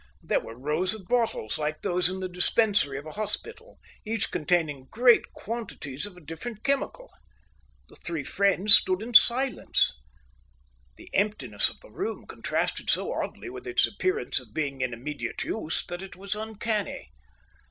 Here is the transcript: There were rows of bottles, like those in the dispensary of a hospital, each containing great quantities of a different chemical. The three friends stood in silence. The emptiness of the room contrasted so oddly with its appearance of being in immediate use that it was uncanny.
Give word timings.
There 0.23 0.39
were 0.39 0.57
rows 0.57 0.95
of 0.95 1.07
bottles, 1.07 1.59
like 1.59 1.83
those 1.83 2.09
in 2.09 2.21
the 2.21 2.27
dispensary 2.27 2.97
of 2.97 3.05
a 3.05 3.11
hospital, 3.11 3.77
each 4.03 4.31
containing 4.31 4.87
great 4.89 5.31
quantities 5.33 6.07
of 6.07 6.17
a 6.17 6.21
different 6.25 6.63
chemical. 6.63 7.11
The 7.87 7.97
three 7.97 8.23
friends 8.23 8.73
stood 8.73 9.03
in 9.03 9.13
silence. 9.13 9.93
The 10.97 11.11
emptiness 11.13 11.69
of 11.69 11.79
the 11.81 11.91
room 11.91 12.25
contrasted 12.25 12.89
so 12.89 13.13
oddly 13.13 13.51
with 13.51 13.67
its 13.67 13.85
appearance 13.85 14.39
of 14.39 14.55
being 14.55 14.81
in 14.81 14.91
immediate 14.91 15.43
use 15.43 15.85
that 15.85 16.01
it 16.01 16.15
was 16.15 16.33
uncanny. 16.33 17.11